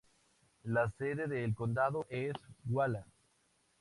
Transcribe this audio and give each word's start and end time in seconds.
La 0.63 0.89
sede 0.89 1.27
del 1.27 1.53
condado 1.53 2.07
es 2.09 2.33
Wallace. 2.65 3.07